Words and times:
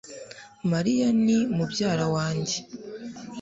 Mariya 0.71 1.07
ni 1.25 1.37
mubyara 1.55 2.05
wanjye 2.15 2.57